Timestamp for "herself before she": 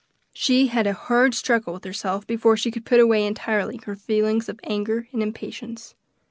1.83-2.71